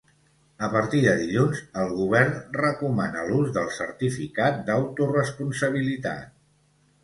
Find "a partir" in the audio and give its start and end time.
0.67-1.01